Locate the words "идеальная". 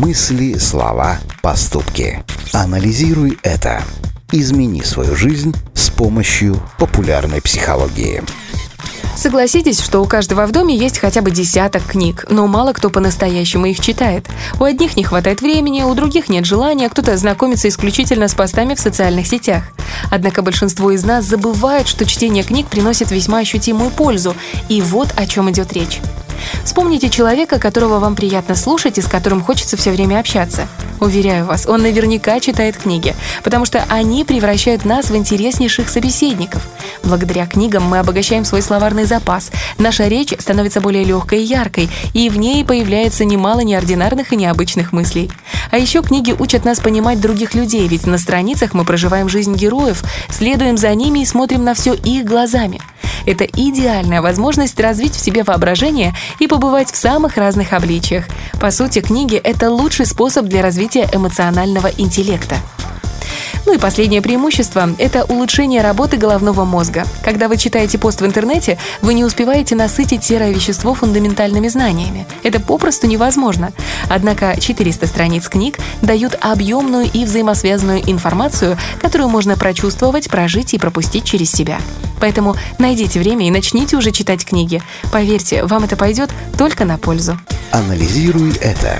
53.44-54.22